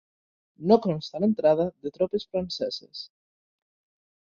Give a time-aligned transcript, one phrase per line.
[0.71, 3.05] No consta l'entrada de tropes franceses.